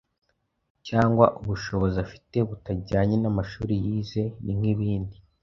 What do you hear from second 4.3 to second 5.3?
Ni nk’ibindi